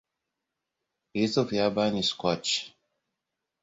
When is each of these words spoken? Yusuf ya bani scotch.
Yusuf 1.17 1.47
ya 1.57 1.67
bani 1.75 2.01
scotch. 2.09 2.49